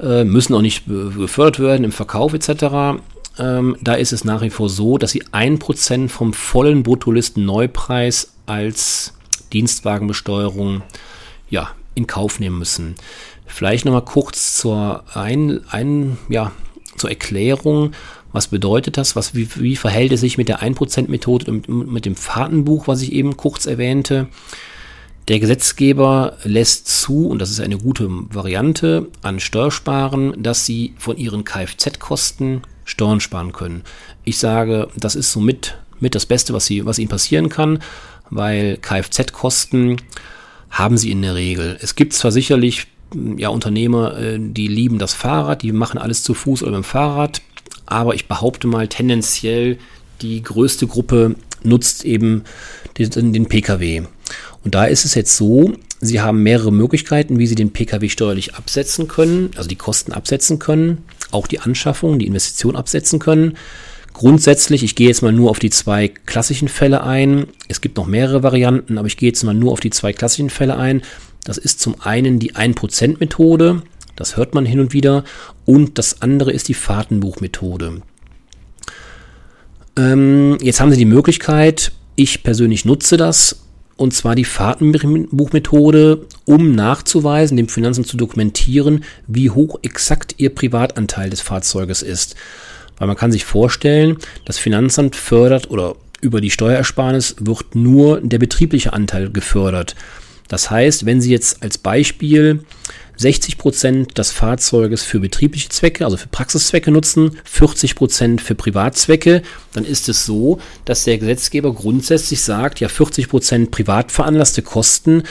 äh, 0.00 0.22
müssen 0.22 0.54
auch 0.54 0.62
nicht 0.62 0.86
gefördert 0.86 1.58
werden 1.58 1.82
im 1.82 1.90
Verkauf 1.90 2.34
etc. 2.34 3.00
Ähm, 3.40 3.76
da 3.80 3.94
ist 3.94 4.12
es 4.12 4.22
nach 4.22 4.42
wie 4.42 4.50
vor 4.50 4.68
so, 4.68 4.96
dass 4.96 5.10
sie 5.10 5.24
1% 5.24 6.08
vom 6.08 6.34
vollen 6.34 6.84
Bruttolisten-Neupreis 6.84 8.32
als 8.46 9.12
Dienstwagenbesteuerung 9.52 10.82
ja, 11.50 11.70
in 11.96 12.06
Kauf 12.06 12.38
nehmen 12.38 12.60
müssen. 12.60 12.94
Vielleicht 13.44 13.86
nochmal 13.86 14.04
kurz 14.04 14.56
zur, 14.56 15.02
ein, 15.14 15.62
ein, 15.68 16.16
ja, 16.28 16.52
zur 16.98 17.10
Erklärung. 17.10 17.92
Was 18.32 18.48
bedeutet 18.48 18.96
das? 18.96 19.16
Was, 19.16 19.34
wie, 19.34 19.48
wie 19.56 19.76
verhält 19.76 20.12
es 20.12 20.20
sich 20.20 20.38
mit 20.38 20.48
der 20.48 20.60
1%-Methode 20.62 21.50
und 21.50 21.68
mit 21.68 22.04
dem 22.04 22.16
Fahrtenbuch, 22.16 22.88
was 22.88 23.02
ich 23.02 23.12
eben 23.12 23.36
kurz 23.36 23.66
erwähnte? 23.66 24.28
Der 25.28 25.40
Gesetzgeber 25.40 26.36
lässt 26.44 26.86
zu, 26.86 27.26
und 27.26 27.40
das 27.40 27.50
ist 27.50 27.60
eine 27.60 27.78
gute 27.78 28.08
Variante, 28.08 29.08
an 29.22 29.40
Steuersparen, 29.40 30.40
dass 30.40 30.66
sie 30.66 30.94
von 30.98 31.16
ihren 31.16 31.44
Kfz-Kosten 31.44 32.62
Steuern 32.84 33.20
sparen 33.20 33.52
können. 33.52 33.82
Ich 34.24 34.38
sage, 34.38 34.88
das 34.96 35.16
ist 35.16 35.32
somit 35.32 35.76
mit 35.98 36.14
das 36.14 36.26
Beste, 36.26 36.54
was, 36.54 36.66
sie, 36.66 36.86
was 36.86 37.00
ihnen 37.00 37.08
passieren 37.08 37.48
kann, 37.48 37.80
weil 38.30 38.76
Kfz-Kosten 38.76 39.96
haben 40.70 40.96
sie 40.96 41.10
in 41.10 41.22
der 41.22 41.34
Regel. 41.34 41.76
Es 41.80 41.96
gibt 41.96 42.12
zwar 42.12 42.30
sicherlich 42.30 42.86
ja, 43.36 43.48
Unternehmer, 43.48 44.18
äh, 44.18 44.38
die 44.40 44.68
lieben 44.68 44.98
das 44.98 45.14
Fahrrad, 45.14 45.62
die 45.62 45.72
machen 45.72 45.98
alles 45.98 46.22
zu 46.22 46.34
Fuß 46.34 46.62
oder 46.62 46.72
mit 46.72 46.84
dem 46.84 46.84
Fahrrad, 46.84 47.42
aber 47.86 48.14
ich 48.14 48.28
behaupte 48.28 48.66
mal 48.66 48.88
tendenziell 48.88 49.78
die 50.22 50.42
größte 50.42 50.86
Gruppe 50.86 51.36
nutzt 51.62 52.04
eben 52.04 52.44
den, 52.98 53.32
den 53.32 53.46
Pkw. 53.46 54.02
Und 54.64 54.74
da 54.74 54.84
ist 54.84 55.04
es 55.04 55.14
jetzt 55.14 55.36
so, 55.36 55.72
Sie 56.00 56.20
haben 56.20 56.42
mehrere 56.42 56.72
Möglichkeiten, 56.72 57.38
wie 57.38 57.46
Sie 57.46 57.54
den 57.54 57.72
Pkw 57.72 58.08
steuerlich 58.08 58.54
absetzen 58.54 59.08
können, 59.08 59.50
also 59.56 59.68
die 59.68 59.76
Kosten 59.76 60.12
absetzen 60.12 60.58
können, 60.58 61.04
auch 61.30 61.46
die 61.46 61.60
Anschaffung, 61.60 62.18
die 62.18 62.26
Investition 62.26 62.76
absetzen 62.76 63.18
können. 63.18 63.56
Grundsätzlich, 64.12 64.82
ich 64.82 64.94
gehe 64.94 65.08
jetzt 65.08 65.22
mal 65.22 65.32
nur 65.32 65.50
auf 65.50 65.58
die 65.58 65.70
zwei 65.70 66.08
klassischen 66.08 66.68
Fälle 66.68 67.02
ein. 67.02 67.46
Es 67.68 67.80
gibt 67.80 67.96
noch 67.96 68.06
mehrere 68.06 68.42
Varianten, 68.42 68.98
aber 68.98 69.06
ich 69.06 69.16
gehe 69.16 69.28
jetzt 69.28 69.42
mal 69.44 69.54
nur 69.54 69.72
auf 69.72 69.80
die 69.80 69.90
zwei 69.90 70.12
klassischen 70.12 70.50
Fälle 70.50 70.76
ein. 70.76 71.02
Das 71.46 71.58
ist 71.58 71.78
zum 71.78 72.00
einen 72.00 72.40
die 72.40 72.54
1%-Methode, 72.54 73.82
das 74.16 74.36
hört 74.36 74.56
man 74.56 74.66
hin 74.66 74.80
und 74.80 74.92
wieder, 74.92 75.22
und 75.64 75.96
das 75.96 76.20
andere 76.20 76.52
ist 76.52 76.66
die 76.66 76.74
Fahrtenbuchmethode. 76.74 78.02
Ähm, 79.96 80.58
jetzt 80.60 80.80
haben 80.80 80.90
Sie 80.90 80.98
die 80.98 81.04
Möglichkeit, 81.04 81.92
ich 82.16 82.42
persönlich 82.42 82.84
nutze 82.84 83.16
das, 83.16 83.60
und 83.94 84.12
zwar 84.12 84.34
die 84.34 84.44
Fahrtenbuchmethode, 84.44 86.26
um 86.46 86.74
nachzuweisen, 86.74 87.56
dem 87.56 87.68
Finanzamt 87.68 88.08
zu 88.08 88.16
dokumentieren, 88.16 89.04
wie 89.28 89.48
hoch 89.48 89.78
exakt 89.82 90.34
Ihr 90.38 90.52
Privatanteil 90.52 91.30
des 91.30 91.42
Fahrzeuges 91.42 92.02
ist. 92.02 92.34
Weil 92.98 93.06
man 93.06 93.16
kann 93.16 93.30
sich 93.30 93.44
vorstellen, 93.44 94.16
das 94.44 94.58
Finanzamt 94.58 95.14
fördert 95.14 95.70
oder 95.70 95.94
über 96.20 96.40
die 96.40 96.50
Steuerersparnis 96.50 97.36
wird 97.38 97.76
nur 97.76 98.20
der 98.20 98.38
betriebliche 98.38 98.92
Anteil 98.92 99.30
gefördert. 99.30 99.94
Das 100.48 100.70
heißt, 100.70 101.06
wenn 101.06 101.20
Sie 101.20 101.30
jetzt 101.30 101.62
als 101.62 101.78
Beispiel 101.78 102.60
60 103.16 103.56
Prozent 103.58 104.18
des 104.18 104.30
Fahrzeuges 104.30 105.02
für 105.02 105.20
betriebliche 105.20 105.70
Zwecke, 105.70 106.04
also 106.04 106.16
für 106.16 106.28
Praxiszwecke 106.28 106.90
nutzen, 106.90 107.38
40 107.44 107.94
Prozent 107.94 108.40
für 108.40 108.54
Privatzwecke, 108.54 109.42
dann 109.72 109.84
ist 109.84 110.08
es 110.08 110.26
so, 110.26 110.58
dass 110.84 111.04
der 111.04 111.18
Gesetzgeber 111.18 111.72
grundsätzlich 111.72 112.42
sagt, 112.42 112.80
ja 112.80 112.88
40 112.88 113.28
Prozent 113.28 113.70
privat 113.70 114.12
veranlasste 114.12 114.62
Kosten 114.62 115.22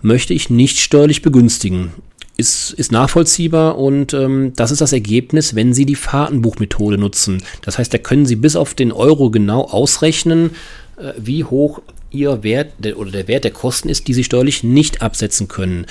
möchte 0.00 0.34
ich 0.34 0.50
nicht 0.50 0.78
steuerlich 0.78 1.22
begünstigen. 1.22 1.92
Ist, 2.38 2.72
ist 2.72 2.92
nachvollziehbar 2.92 3.78
und 3.78 4.12
ähm, 4.12 4.52
das 4.56 4.70
ist 4.70 4.82
das 4.82 4.92
Ergebnis, 4.92 5.54
wenn 5.54 5.72
Sie 5.72 5.86
die 5.86 5.94
Fahrtenbuchmethode 5.94 6.98
nutzen. 6.98 7.42
Das 7.62 7.78
heißt, 7.78 7.92
da 7.94 7.98
können 7.98 8.26
Sie 8.26 8.36
bis 8.36 8.56
auf 8.56 8.74
den 8.74 8.92
Euro 8.92 9.30
genau 9.30 9.62
ausrechnen, 9.62 10.50
äh, 10.98 11.14
wie 11.16 11.44
hoch 11.44 11.80
ihr 12.10 12.42
Wert 12.42 12.72
der, 12.78 12.98
oder 12.98 13.10
der 13.10 13.28
Wert 13.28 13.44
der 13.44 13.50
Kosten 13.50 13.88
ist, 13.88 14.08
die 14.08 14.14
sie 14.14 14.24
steuerlich 14.24 14.62
nicht 14.62 15.02
absetzen 15.02 15.48
können. 15.48 15.86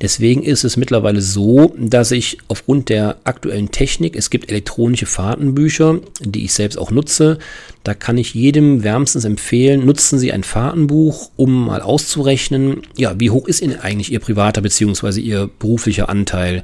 Deswegen 0.00 0.42
ist 0.42 0.64
es 0.64 0.76
mittlerweile 0.76 1.20
so, 1.20 1.74
dass 1.78 2.10
ich 2.10 2.38
aufgrund 2.48 2.88
der 2.88 3.18
aktuellen 3.24 3.70
Technik, 3.70 4.16
es 4.16 4.30
gibt 4.30 4.50
elektronische 4.50 5.06
Fahrtenbücher, 5.06 6.00
die 6.20 6.44
ich 6.44 6.52
selbst 6.52 6.76
auch 6.76 6.90
nutze, 6.90 7.38
da 7.84 7.94
kann 7.94 8.18
ich 8.18 8.34
jedem 8.34 8.82
wärmstens 8.82 9.24
empfehlen, 9.24 9.86
nutzen 9.86 10.18
Sie 10.18 10.32
ein 10.32 10.44
Fahrtenbuch, 10.44 11.30
um 11.36 11.66
mal 11.66 11.82
auszurechnen, 11.82 12.82
ja, 12.96 13.18
wie 13.18 13.30
hoch 13.30 13.46
ist 13.46 13.62
Ihnen 13.62 13.78
eigentlich 13.78 14.12
Ihr 14.12 14.20
privater 14.20 14.60
bzw. 14.60 15.20
Ihr 15.20 15.50
beruflicher 15.58 16.08
Anteil. 16.08 16.62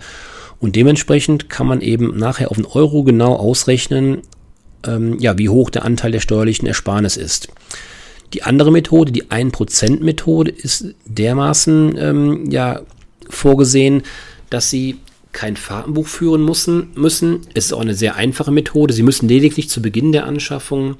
Und 0.61 0.75
dementsprechend 0.75 1.49
kann 1.49 1.67
man 1.67 1.81
eben 1.81 2.17
nachher 2.17 2.51
auf 2.51 2.57
den 2.57 2.67
Euro 2.67 3.05
genau 3.05 3.35
ausrechnen, 3.35 4.23
ähm, 4.87 5.19
ja, 5.19 5.39
wie 5.39 5.49
hoch 5.49 5.71
der 5.71 5.85
Anteil 5.85 6.13
der 6.13 6.21
steuerlichen 6.21 6.67
Ersparnis 6.67 7.17
ist. 7.17 7.49
Die 8.35 8.43
andere 8.43 8.71
Methode, 8.71 9.13
die 9.13 9.25
1%-Methode, 9.25 10.51
ist 10.51 10.95
dermaßen 11.07 11.97
ähm, 11.99 12.51
ja, 12.51 12.83
vorgesehen, 13.29 14.03
dass 14.51 14.71
Sie 14.71 14.97
kein 15.33 15.57
Fahrtenbuch 15.57 16.07
führen 16.07 16.45
müssen, 16.45 16.89
müssen. 16.95 17.41
Es 17.55 17.67
ist 17.67 17.73
auch 17.73 17.81
eine 17.81 17.95
sehr 17.95 18.17
einfache 18.17 18.51
Methode. 18.51 18.93
Sie 18.93 19.03
müssen 19.03 19.29
lediglich 19.29 19.69
zu 19.69 19.81
Beginn 19.81 20.13
der 20.13 20.27
Anschaffung 20.27 20.97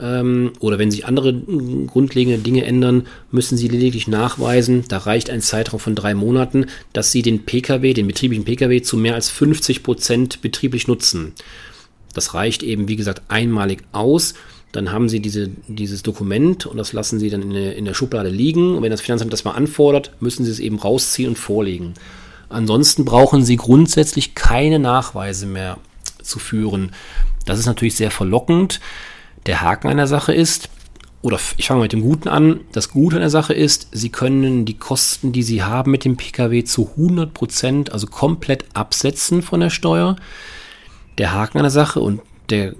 ähm, 0.00 0.52
oder 0.58 0.78
wenn 0.78 0.90
sich 0.90 1.06
andere 1.06 1.34
grundlegende 1.34 2.38
Dinge 2.38 2.64
ändern, 2.64 3.06
müssen 3.30 3.56
Sie 3.56 3.68
lediglich 3.68 4.08
nachweisen, 4.08 4.84
da 4.88 4.98
reicht 4.98 5.30
ein 5.30 5.40
Zeitraum 5.40 5.80
von 5.80 5.94
drei 5.94 6.14
Monaten, 6.14 6.66
dass 6.92 7.12
Sie 7.12 7.22
den 7.22 7.44
Pkw, 7.44 7.92
den 7.92 8.06
betrieblichen 8.06 8.44
Pkw 8.44 8.82
zu 8.82 8.96
mehr 8.96 9.14
als 9.14 9.28
50 9.28 9.82
Prozent 9.82 10.40
betrieblich 10.40 10.88
nutzen. 10.88 11.32
Das 12.14 12.34
reicht 12.34 12.62
eben, 12.62 12.88
wie 12.88 12.96
gesagt, 12.96 13.22
einmalig 13.28 13.82
aus 13.92 14.34
dann 14.72 14.90
haben 14.90 15.10
Sie 15.10 15.20
diese, 15.20 15.50
dieses 15.68 16.02
Dokument 16.02 16.64
und 16.64 16.78
das 16.78 16.94
lassen 16.94 17.18
Sie 17.18 17.28
dann 17.28 17.42
in 17.42 17.50
der, 17.50 17.76
in 17.76 17.84
der 17.84 17.94
Schublade 17.94 18.30
liegen. 18.30 18.74
Und 18.74 18.82
wenn 18.82 18.90
das 18.90 19.02
Finanzamt 19.02 19.32
das 19.32 19.44
mal 19.44 19.52
anfordert, 19.52 20.12
müssen 20.20 20.44
Sie 20.44 20.50
es 20.50 20.60
eben 20.60 20.78
rausziehen 20.78 21.28
und 21.28 21.36
vorlegen. 21.36 21.92
Ansonsten 22.48 23.04
brauchen 23.04 23.44
Sie 23.44 23.56
grundsätzlich 23.56 24.34
keine 24.34 24.78
Nachweise 24.78 25.46
mehr 25.46 25.78
zu 26.22 26.38
führen. 26.38 26.92
Das 27.44 27.58
ist 27.58 27.66
natürlich 27.66 27.96
sehr 27.96 28.10
verlockend. 28.10 28.80
Der 29.44 29.60
Haken 29.60 29.88
an 29.88 29.98
der 29.98 30.06
Sache 30.06 30.32
ist, 30.32 30.70
oder 31.20 31.38
ich 31.58 31.68
fange 31.68 31.82
mit 31.82 31.92
dem 31.92 32.00
Guten 32.00 32.28
an. 32.28 32.60
Das 32.72 32.88
Gute 32.88 33.16
an 33.16 33.22
der 33.22 33.30
Sache 33.30 33.52
ist, 33.52 33.88
Sie 33.92 34.08
können 34.08 34.64
die 34.64 34.78
Kosten, 34.78 35.32
die 35.32 35.42
Sie 35.42 35.62
haben 35.62 35.90
mit 35.90 36.04
dem 36.06 36.16
Pkw 36.16 36.64
zu 36.64 36.90
100 36.96 37.34
Prozent, 37.34 37.92
also 37.92 38.06
komplett 38.06 38.64
absetzen 38.72 39.42
von 39.42 39.60
der 39.60 39.70
Steuer. 39.70 40.16
Der 41.18 41.32
Haken 41.32 41.58
an 41.58 41.64
der 41.64 41.70
Sache 41.70 42.00
und 42.00 42.22
der 42.52 42.74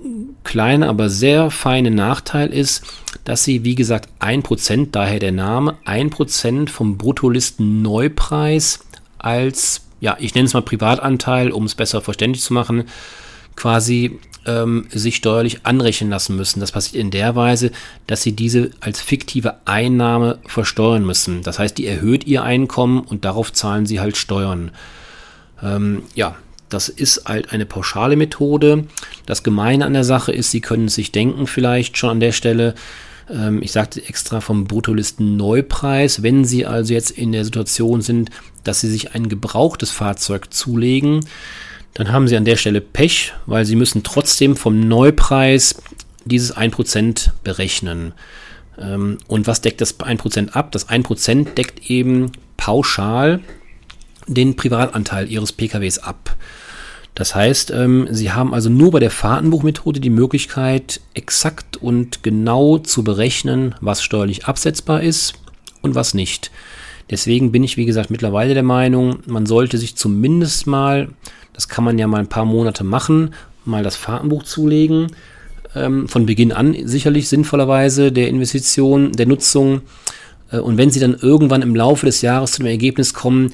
kleine, 0.45 0.89
aber 0.89 1.09
sehr 1.09 1.51
feine 1.51 1.91
Nachteil 1.91 2.53
ist, 2.53 2.85
dass 3.25 3.45
sie, 3.45 3.65
wie 3.65 3.75
gesagt, 3.75 4.09
1%, 4.21 4.89
daher 4.93 5.19
der 5.19 5.33
Name, 5.33 5.77
1% 5.87 6.69
vom 6.69 6.99
Bruttolisten-Neupreis 6.99 8.81
als, 9.19 9.83
ja, 10.01 10.17
ich 10.21 10.35
nenne 10.35 10.47
es 10.47 10.55
mal 10.55 10.63
Privatanteil, 10.63 11.51
um 11.51 11.65
es 11.65 11.75
besser 11.75 12.01
verständlich 12.01 12.43
zu 12.43 12.53
machen, 12.55 12.85
quasi 13.57 14.19
ähm, 14.47 14.87
sich 14.91 15.17
steuerlich 15.17 15.65
anrechnen 15.65 16.11
lassen 16.11 16.37
müssen. 16.37 16.61
Das 16.61 16.73
passiert 16.73 17.01
in 17.01 17.11
der 17.11 17.37
Weise, 17.37 17.71
dass 18.07 18.23
sie 18.23 18.33
diese 18.33 18.71
als 18.81 19.01
fiktive 19.01 19.57
Einnahme 19.65 20.39
versteuern 20.47 21.05
müssen. 21.05 21.43
Das 21.43 21.59
heißt, 21.59 21.79
die 21.79 21.87
erhöht 21.87 22.27
ihr 22.27 22.43
Einkommen 22.43 23.01
und 23.01 23.25
darauf 23.25 23.53
zahlen 23.53 23.87
sie 23.87 24.01
halt 24.01 24.17
Steuern. 24.17 24.73
Ähm, 25.63 26.03
ja, 26.15 26.37
das 26.73 26.89
ist 26.89 27.25
halt 27.27 27.53
eine 27.53 27.67
pauschale 27.67 28.17
Methode. 28.17 28.85
Das 29.27 29.43
Gemeine 29.43 29.85
an 29.85 29.93
der 29.93 30.05
Sache 30.05 30.33
ist, 30.33 30.51
Sie 30.51 30.61
können 30.61 30.89
sich 30.89 31.13
denken 31.13 31.47
vielleicht 31.47 31.99
schon 31.99 32.11
an 32.11 32.21
der 32.21 32.33
Stelle, 32.33 32.75
ähm, 33.31 33.63
ich 33.63 33.73
sagte 33.73 34.07
extra 34.07 34.41
vom 34.41 34.65
Bruttolisten 34.65 35.37
Neupreis, 35.37 36.23
wenn 36.23 36.45
Sie 36.45 36.67
also 36.67 36.93
jetzt 36.93 37.11
in 37.11 37.33
der 37.33 37.45
Situation 37.45 38.03
sind, 38.03 38.31
dass 38.65 38.81
Sie 38.81 38.91
sich 38.91 39.15
ein 39.15 39.29
gebrauchtes 39.29 39.91
Fahrzeug 39.91 40.53
zulegen, 40.53 41.21
dann 41.95 42.11
haben 42.11 42.29
Sie 42.29 42.37
an 42.37 42.45
der 42.45 42.57
Stelle 42.57 42.81
Pech, 42.81 43.33
weil 43.47 43.65
Sie 43.65 43.77
müssen 43.77 44.03
trotzdem 44.03 44.57
vom 44.57 44.81
Neupreis 44.81 45.83
dieses 46.25 46.57
1% 46.57 47.31
berechnen. 47.45 48.13
Ähm, 48.79 49.19
und 49.29 49.47
was 49.47 49.61
deckt 49.61 49.81
das 49.81 49.99
1% 49.99 50.51
ab? 50.51 50.73
Das 50.73 50.89
1% 50.89 51.55
deckt 51.55 51.91
eben 51.91 52.33
pauschal 52.57 53.41
den 54.27 54.57
Privatanteil 54.57 55.31
Ihres 55.31 55.53
PKWs 55.53 55.99
ab. 55.99 56.37
Das 57.15 57.35
heißt, 57.35 57.71
ähm, 57.73 58.09
Sie 58.11 58.33
haben 58.33 58.55
also 58.55 58.71
nur 58.71 58.91
bei 58.91 58.99
der 58.99 59.11
Fahrtenbuchmethode 59.11 60.01
die 60.01 60.11
Möglichkeit, 60.11 61.01
exakt 61.15 61.77
und 61.77 62.23
genau 62.23 62.79
zu 62.79 63.05
berechnen, 63.05 63.75
was 63.81 64.03
steuerlich 64.03 64.47
absetzbar 64.47 65.03
ist 65.03 65.35
und 65.83 65.95
was 65.95 66.15
nicht. 66.15 66.51
Deswegen 67.11 67.53
bin 67.53 67.65
ich, 67.65 67.77
wie 67.77 67.85
gesagt, 67.85 68.11
mittlerweile 68.11 68.55
der 68.55 68.63
Meinung, 68.63 69.19
man 69.27 69.45
sollte 69.45 69.77
sich 69.77 69.97
zumindest 69.97 70.67
mal, 70.67 71.11
das 71.53 71.69
kann 71.69 71.85
man 71.85 71.99
ja 71.99 72.07
mal 72.07 72.21
ein 72.21 72.29
paar 72.29 72.47
Monate 72.47 72.85
machen, 72.85 73.35
mal 73.67 73.83
das 73.83 73.97
Fahrtenbuch 73.97 74.45
zulegen. 74.45 75.09
Ähm, 75.75 76.09
von 76.09 76.27
Beginn 76.27 76.53
an 76.53 76.77
sicherlich 76.87 77.29
sinnvollerweise 77.29 78.13
der 78.13 78.29
Investition, 78.29 79.13
der 79.13 79.27
Nutzung. 79.27 79.83
Äh, 80.51 80.59
und 80.59 80.79
wenn 80.79 80.91
Sie 80.91 81.01
dann 81.01 81.15
irgendwann 81.15 81.63
im 81.63 81.75
Laufe 81.75 82.07
des 82.07 82.23
Jahres 82.23 82.53
zu 82.53 82.59
dem 82.59 82.67
Ergebnis 82.67 83.15
kommen, 83.15 83.53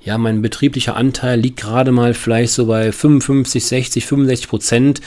ja, 0.00 0.16
mein 0.18 0.42
betrieblicher 0.42 0.96
Anteil 0.96 1.40
liegt 1.40 1.60
gerade 1.60 1.92
mal 1.92 2.14
vielleicht 2.14 2.52
so 2.52 2.66
bei 2.66 2.92
55, 2.92 3.64
60, 3.64 4.06
65 4.06 4.48
Prozent, 4.48 5.00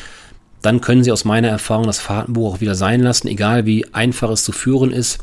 dann 0.61 0.81
können 0.81 1.03
Sie 1.03 1.11
aus 1.11 1.25
meiner 1.25 1.47
Erfahrung 1.47 1.87
das 1.87 1.99
Fahrtenbuch 1.99 2.53
auch 2.55 2.61
wieder 2.61 2.75
sein 2.75 3.01
lassen, 3.01 3.27
egal 3.27 3.65
wie 3.65 3.85
einfach 3.93 4.29
es 4.29 4.43
zu 4.43 4.51
führen 4.51 4.91
ist. 4.91 5.19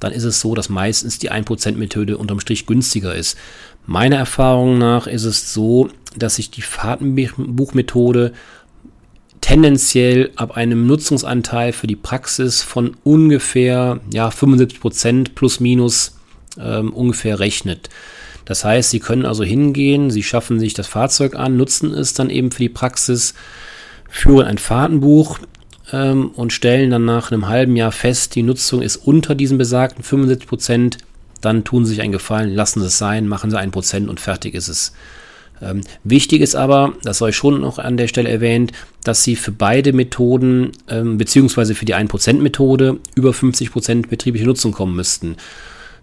Dann 0.00 0.12
ist 0.12 0.24
es 0.24 0.40
so, 0.40 0.54
dass 0.54 0.68
meistens 0.68 1.18
die 1.18 1.30
1%-Methode 1.30 2.16
unterm 2.16 2.40
Strich 2.40 2.66
günstiger 2.66 3.14
ist. 3.14 3.36
Meiner 3.86 4.16
Erfahrung 4.16 4.78
nach 4.78 5.06
ist 5.06 5.24
es 5.24 5.52
so, 5.52 5.90
dass 6.16 6.36
sich 6.36 6.50
die 6.50 6.62
Fahrtenbuchmethode 6.62 8.32
tendenziell 9.40 10.30
ab 10.36 10.56
einem 10.56 10.86
Nutzungsanteil 10.86 11.72
für 11.72 11.86
die 11.86 11.96
Praxis 11.96 12.62
von 12.62 12.96
ungefähr 13.04 14.00
ja, 14.12 14.28
75% 14.28 15.34
plus 15.34 15.60
minus 15.60 16.18
ähm, 16.58 16.92
ungefähr 16.92 17.38
rechnet. 17.38 17.88
Das 18.50 18.64
heißt, 18.64 18.90
Sie 18.90 18.98
können 18.98 19.26
also 19.26 19.44
hingehen, 19.44 20.10
Sie 20.10 20.24
schaffen 20.24 20.58
sich 20.58 20.74
das 20.74 20.88
Fahrzeug 20.88 21.36
an, 21.36 21.56
nutzen 21.56 21.94
es 21.94 22.14
dann 22.14 22.30
eben 22.30 22.50
für 22.50 22.58
die 22.58 22.68
Praxis, 22.68 23.34
führen 24.08 24.44
ein 24.44 24.58
Fahrtenbuch 24.58 25.38
ähm, 25.92 26.32
und 26.34 26.52
stellen 26.52 26.90
dann 26.90 27.04
nach 27.04 27.30
einem 27.30 27.46
halben 27.46 27.76
Jahr 27.76 27.92
fest, 27.92 28.34
die 28.34 28.42
Nutzung 28.42 28.82
ist 28.82 28.96
unter 28.96 29.36
diesen 29.36 29.56
besagten 29.56 30.02
75 30.02 30.48
Prozent. 30.48 30.98
Dann 31.40 31.62
tun 31.62 31.84
Sie 31.84 31.92
sich 31.92 32.02
einen 32.02 32.10
Gefallen, 32.10 32.52
lassen 32.52 32.80
Sie 32.80 32.88
es 32.88 32.98
sein, 32.98 33.28
machen 33.28 33.52
Sie 33.52 33.56
ein 33.56 33.70
Prozent 33.70 34.08
und 34.08 34.18
fertig 34.18 34.54
ist 34.56 34.66
es. 34.66 34.94
Ähm, 35.62 35.82
wichtig 36.02 36.42
ist 36.42 36.56
aber, 36.56 36.94
das 37.04 37.20
ich 37.20 37.36
schon 37.36 37.60
noch 37.60 37.78
an 37.78 37.96
der 37.96 38.08
Stelle 38.08 38.30
erwähnt, 38.30 38.72
dass 39.04 39.22
Sie 39.22 39.36
für 39.36 39.52
beide 39.52 39.92
Methoden, 39.92 40.72
ähm, 40.88 41.18
beziehungsweise 41.18 41.76
für 41.76 41.84
die 41.84 41.94
1%-Methode, 41.94 42.98
über 43.14 43.30
50% 43.30 44.08
betriebliche 44.08 44.46
Nutzung 44.46 44.72
kommen 44.72 44.96
müssten. 44.96 45.36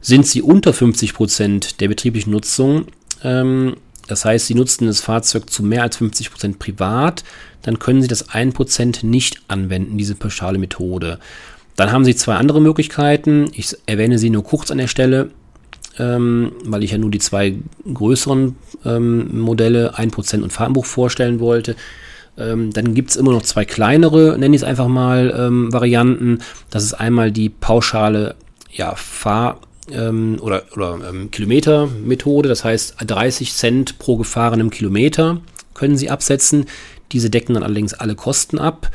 Sind 0.01 0.25
Sie 0.25 0.41
unter 0.41 0.71
50% 0.71 1.77
der 1.77 1.87
betrieblichen 1.87 2.31
Nutzung, 2.31 2.85
ähm, 3.23 3.75
das 4.07 4.23
heißt, 4.23 4.47
Sie 4.47 4.55
nutzen 4.55 4.87
das 4.87 5.01
Fahrzeug 5.01 5.49
zu 5.49 5.63
mehr 5.63 5.83
als 5.83 5.99
50% 5.99 6.59
privat, 6.59 7.23
dann 7.63 7.79
können 7.79 8.01
Sie 8.01 8.07
das 8.07 8.29
1% 8.29 9.05
nicht 9.05 9.41
anwenden, 9.47 9.97
diese 9.97 10.15
pauschale 10.15 10.57
Methode. 10.57 11.19
Dann 11.75 11.91
haben 11.91 12.05
Sie 12.05 12.15
zwei 12.15 12.35
andere 12.35 12.61
Möglichkeiten. 12.61 13.49
Ich 13.53 13.75
erwähne 13.85 14.17
sie 14.17 14.29
nur 14.29 14.43
kurz 14.43 14.71
an 14.71 14.77
der 14.79 14.87
Stelle 14.87 15.31
ähm, 15.99 16.51
weil 16.63 16.83
ich 16.83 16.91
ja 16.91 16.97
nur 16.97 17.11
die 17.11 17.19
zwei 17.19 17.55
größeren 17.91 18.55
ähm, 18.85 19.39
Modelle, 19.39 19.95
1% 19.95 20.41
und 20.41 20.53
Fahrtenbuch 20.53 20.85
vorstellen 20.85 21.39
wollte. 21.39 21.75
Ähm, 22.37 22.71
dann 22.71 22.93
gibt 22.93 23.09
es 23.09 23.15
immer 23.15 23.31
noch 23.31 23.41
zwei 23.41 23.65
kleinere, 23.65 24.37
nenne 24.37 24.55
ich 24.55 24.61
es 24.61 24.67
einfach 24.67 24.87
mal, 24.87 25.33
ähm, 25.37 25.73
Varianten. 25.73 26.39
Das 26.69 26.83
ist 26.83 26.93
einmal 26.93 27.31
die 27.31 27.49
pauschale 27.49 28.35
ja, 28.71 28.93
Fahr- 28.95 29.59
ähm, 29.91 30.37
oder, 30.41 30.63
oder 30.73 30.99
ähm, 31.09 31.31
Kilometer-Methode. 31.31 32.49
Das 32.49 32.63
heißt, 32.63 32.95
30 33.05 33.53
Cent 33.53 33.99
pro 33.99 34.17
gefahrenem 34.17 34.69
Kilometer 34.69 35.41
können 35.73 35.97
Sie 35.97 36.09
absetzen. 36.09 36.65
Diese 37.11 37.29
decken 37.29 37.53
dann 37.53 37.63
allerdings 37.63 37.93
alle 37.93 38.15
Kosten 38.15 38.59
ab. 38.59 38.91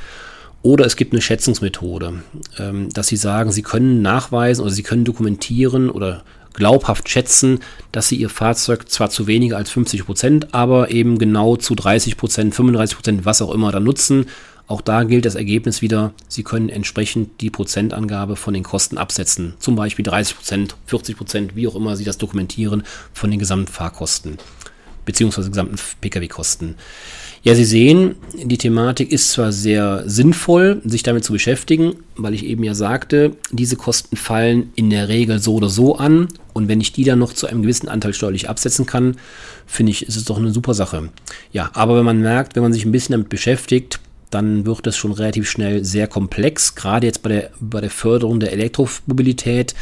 Oder 0.62 0.86
es 0.86 0.94
gibt 0.94 1.12
eine 1.12 1.20
Schätzungsmethode, 1.20 2.22
ähm, 2.58 2.88
dass 2.90 3.08
Sie 3.08 3.16
sagen, 3.16 3.50
Sie 3.50 3.62
können 3.62 4.00
nachweisen 4.00 4.62
oder 4.62 4.70
Sie 4.70 4.84
können 4.84 5.04
dokumentieren 5.04 5.90
oder 5.90 6.22
glaubhaft 6.54 7.08
schätzen, 7.08 7.60
dass 7.92 8.08
sie 8.08 8.16
ihr 8.16 8.28
Fahrzeug 8.28 8.88
zwar 8.88 9.10
zu 9.10 9.26
weniger 9.26 9.56
als 9.56 9.70
50 9.70 10.04
Prozent, 10.04 10.54
aber 10.54 10.90
eben 10.90 11.18
genau 11.18 11.56
zu 11.56 11.74
30 11.74 12.16
Prozent, 12.16 12.54
35 12.54 12.96
Prozent, 12.96 13.24
was 13.24 13.42
auch 13.42 13.52
immer 13.52 13.72
dann 13.72 13.84
nutzen. 13.84 14.26
Auch 14.66 14.80
da 14.80 15.04
gilt 15.04 15.24
das 15.24 15.34
Ergebnis 15.34 15.82
wieder, 15.82 16.12
Sie 16.28 16.42
können 16.42 16.68
entsprechend 16.68 17.40
die 17.40 17.50
Prozentangabe 17.50 18.36
von 18.36 18.54
den 18.54 18.62
Kosten 18.62 18.96
absetzen. 18.96 19.54
Zum 19.58 19.76
Beispiel 19.76 20.04
30 20.04 20.36
Prozent, 20.36 20.76
40 20.86 21.16
Prozent, 21.16 21.56
wie 21.56 21.66
auch 21.66 21.74
immer 21.74 21.96
Sie 21.96 22.04
das 22.04 22.18
dokumentieren 22.18 22.82
von 23.12 23.30
den 23.30 23.38
gesamten 23.38 23.70
Fahrkosten 23.70 24.38
beziehungsweise 25.04 25.50
gesamten 25.50 25.76
Pkw-Kosten. 26.00 26.76
Ja, 27.42 27.56
Sie 27.56 27.64
sehen, 27.64 28.14
die 28.34 28.58
Thematik 28.58 29.10
ist 29.10 29.32
zwar 29.32 29.50
sehr 29.50 30.04
sinnvoll, 30.06 30.80
sich 30.84 31.02
damit 31.02 31.24
zu 31.24 31.32
beschäftigen, 31.32 31.96
weil 32.16 32.34
ich 32.34 32.46
eben 32.46 32.62
ja 32.62 32.74
sagte, 32.74 33.32
diese 33.50 33.74
Kosten 33.74 34.16
fallen 34.16 34.70
in 34.76 34.90
der 34.90 35.08
Regel 35.08 35.40
so 35.40 35.54
oder 35.54 35.68
so 35.68 35.96
an. 35.96 36.28
Und 36.52 36.68
wenn 36.68 36.80
ich 36.80 36.92
die 36.92 37.02
dann 37.02 37.18
noch 37.18 37.32
zu 37.32 37.48
einem 37.48 37.62
gewissen 37.62 37.88
Anteil 37.88 38.14
steuerlich 38.14 38.48
absetzen 38.48 38.86
kann, 38.86 39.16
finde 39.66 39.90
ich, 39.90 40.06
ist 40.06 40.16
es 40.16 40.24
doch 40.24 40.38
eine 40.38 40.52
super 40.52 40.74
Sache. 40.74 41.08
Ja, 41.52 41.70
aber 41.74 41.96
wenn 41.96 42.04
man 42.04 42.20
merkt, 42.20 42.54
wenn 42.54 42.62
man 42.62 42.72
sich 42.72 42.84
ein 42.84 42.92
bisschen 42.92 43.14
damit 43.14 43.28
beschäftigt, 43.28 43.98
dann 44.34 44.66
wird 44.66 44.86
es 44.86 44.96
schon 44.96 45.12
relativ 45.12 45.48
schnell 45.48 45.84
sehr 45.84 46.06
komplex, 46.06 46.74
gerade 46.74 47.06
jetzt 47.06 47.22
bei 47.22 47.28
der, 47.28 47.50
bei 47.60 47.80
der 47.80 47.90
Förderung 47.90 48.40
der 48.40 48.52
Elektromobilität. 48.52 49.74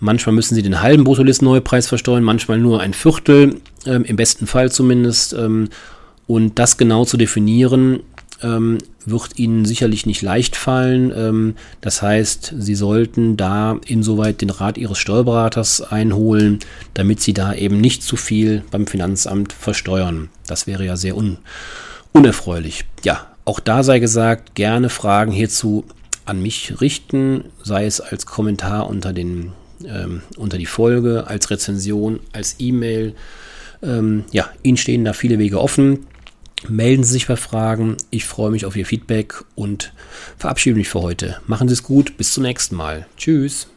Manchmal 0.00 0.34
müssen 0.34 0.54
sie 0.54 0.62
den 0.62 0.82
halben 0.82 1.04
Bruttolist-Neupreis 1.04 1.86
versteuern, 1.86 2.24
manchmal 2.24 2.58
nur 2.58 2.80
ein 2.80 2.94
Viertel, 2.94 3.60
ähm, 3.86 4.04
im 4.04 4.16
besten 4.16 4.46
Fall 4.46 4.70
zumindest. 4.70 5.32
Ähm, 5.32 5.68
und 6.26 6.58
das 6.58 6.76
genau 6.76 7.04
zu 7.04 7.16
definieren, 7.16 8.00
ähm, 8.42 8.78
wird 9.06 9.38
Ihnen 9.38 9.64
sicherlich 9.64 10.06
nicht 10.06 10.22
leicht 10.22 10.56
fallen. 10.56 11.12
Ähm, 11.14 11.56
das 11.80 12.02
heißt, 12.02 12.54
Sie 12.58 12.74
sollten 12.74 13.36
da 13.36 13.78
insoweit 13.86 14.40
den 14.40 14.50
Rat 14.50 14.78
Ihres 14.78 14.98
Steuerberaters 14.98 15.80
einholen, 15.82 16.60
damit 16.94 17.20
Sie 17.20 17.34
da 17.34 17.54
eben 17.54 17.80
nicht 17.80 18.02
zu 18.02 18.16
viel 18.16 18.62
beim 18.70 18.86
Finanzamt 18.86 19.52
versteuern. 19.52 20.30
Das 20.46 20.66
wäre 20.66 20.84
ja 20.84 20.96
sehr 20.96 21.16
un 21.16 21.38
unerfreulich. 22.12 22.84
Ja, 23.02 23.33
auch 23.44 23.60
da 23.60 23.82
sei 23.82 23.98
gesagt, 23.98 24.54
gerne 24.54 24.88
Fragen 24.88 25.32
hierzu 25.32 25.84
an 26.24 26.40
mich 26.40 26.80
richten, 26.80 27.44
sei 27.62 27.86
es 27.86 28.00
als 28.00 28.26
Kommentar 28.26 28.88
unter, 28.88 29.12
den, 29.12 29.52
ähm, 29.84 30.22
unter 30.36 30.56
die 30.56 30.66
Folge, 30.66 31.26
als 31.26 31.50
Rezension, 31.50 32.20
als 32.32 32.56
E-Mail. 32.58 33.14
Ähm, 33.82 34.24
ja, 34.32 34.48
Ihnen 34.62 34.78
stehen 34.78 35.04
da 35.04 35.12
viele 35.12 35.38
Wege 35.38 35.60
offen. 35.60 36.06
Melden 36.66 37.04
Sie 37.04 37.12
sich 37.12 37.26
bei 37.26 37.36
Fragen. 37.36 37.98
Ich 38.10 38.24
freue 38.24 38.50
mich 38.50 38.64
auf 38.64 38.74
Ihr 38.74 38.86
Feedback 38.86 39.44
und 39.54 39.92
verabschiede 40.38 40.76
mich 40.76 40.88
für 40.88 41.02
heute. 41.02 41.36
Machen 41.46 41.68
Sie 41.68 41.74
es 41.74 41.82
gut. 41.82 42.16
Bis 42.16 42.32
zum 42.32 42.44
nächsten 42.44 42.74
Mal. 42.74 43.06
Tschüss. 43.18 43.73